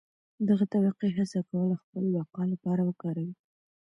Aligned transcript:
دغه 0.47 0.65
طبقې 0.73 1.07
هڅه 1.17 1.39
کوله 1.49 1.75
خپلې 1.83 2.09
بقا 2.15 2.43
لپاره 2.53 2.81
وکاروي. 2.85 3.35